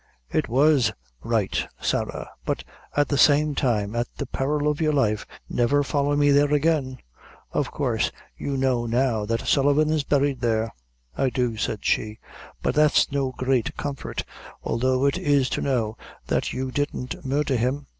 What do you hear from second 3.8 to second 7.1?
at the peril of your life, never folly me there again.